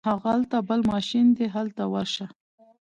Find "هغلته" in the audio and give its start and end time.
0.09-0.57